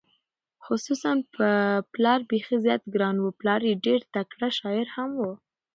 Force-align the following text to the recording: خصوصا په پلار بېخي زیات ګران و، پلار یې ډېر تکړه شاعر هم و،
خصوصا 0.65 1.11
په 1.35 1.47
پلار 1.93 2.19
بېخي 2.29 2.57
زیات 2.65 2.83
ګران 2.93 3.15
و، 3.19 3.27
پلار 3.39 3.61
یې 3.69 3.75
ډېر 3.85 3.99
تکړه 4.13 4.49
شاعر 4.59 4.87
هم 4.95 5.11
و، 5.21 5.25